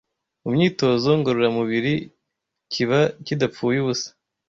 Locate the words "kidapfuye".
3.25-3.77